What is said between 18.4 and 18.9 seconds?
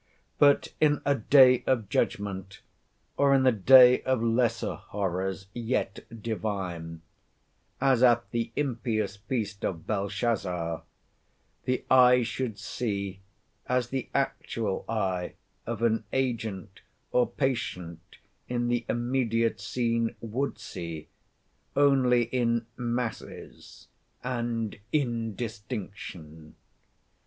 in the